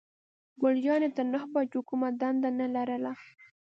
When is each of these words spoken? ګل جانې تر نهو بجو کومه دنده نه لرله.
ګل 0.61 0.75
جانې 0.85 1.09
تر 1.15 1.25
نهو 1.31 1.47
بجو 1.53 1.81
کومه 1.89 2.09
دنده 2.19 2.49
نه 2.59 2.67
لرله. 2.75 3.13